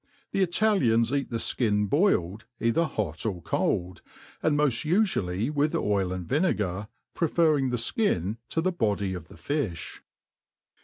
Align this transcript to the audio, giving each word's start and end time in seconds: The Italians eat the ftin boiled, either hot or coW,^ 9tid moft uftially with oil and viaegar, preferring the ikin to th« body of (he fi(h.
The 0.31 0.41
Italians 0.41 1.13
eat 1.13 1.29
the 1.29 1.37
ftin 1.37 1.87
boiled, 1.87 2.45
either 2.59 2.85
hot 2.85 3.23
or 3.23 3.39
coW,^ 3.39 3.99
9tid 4.43 4.55
moft 4.55 4.91
uftially 4.91 5.53
with 5.53 5.75
oil 5.75 6.11
and 6.11 6.27
viaegar, 6.27 6.87
preferring 7.13 7.69
the 7.69 7.77
ikin 7.77 8.37
to 8.49 8.63
th« 8.63 8.77
body 8.79 9.13
of 9.13 9.27
(he 9.27 9.35
fi(h. 9.35 10.01